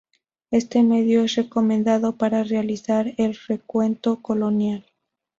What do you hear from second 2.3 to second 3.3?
realizar